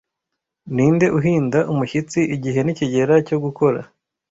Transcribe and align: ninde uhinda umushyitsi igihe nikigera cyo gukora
ninde 0.75 1.07
uhinda 1.17 1.59
umushyitsi 1.71 2.19
igihe 2.35 2.59
nikigera 2.63 3.13
cyo 3.27 3.37
gukora 3.43 3.79